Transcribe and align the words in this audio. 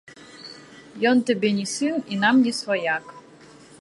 Ён 1.09 1.21
табе 1.31 1.49
не 1.59 1.65
сын 1.73 1.95
і 2.15 2.21
нам 2.25 2.35
не 2.47 2.53
сваяк. 2.61 3.05